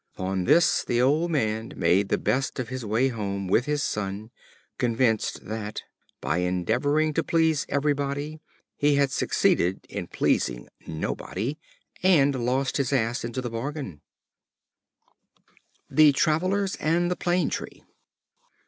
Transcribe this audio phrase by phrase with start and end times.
[0.15, 4.31] Upon this the old Man made the best of his way home with his Son
[4.79, 5.83] convinced that,
[6.19, 8.39] by endeavoring to please every body,
[8.75, 11.55] he had succeeded in pleasing nobody,
[12.01, 14.01] and lost his Ass into the bargain.
[15.87, 17.83] The Travelers and the Plane Tree.